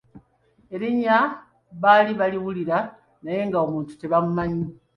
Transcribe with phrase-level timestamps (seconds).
[0.75, 1.17] Erinnya
[1.81, 2.77] baali baliwulira
[3.23, 4.65] naye nga omuntu tebamumanyi.